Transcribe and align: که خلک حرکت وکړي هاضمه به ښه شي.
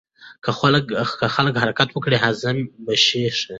که 0.43 0.51
خلک 1.35 1.53
حرکت 1.63 1.89
وکړي 1.93 2.17
هاضمه 2.23 2.63
به 2.85 2.93
ښه 3.03 3.23
شي. 3.37 3.43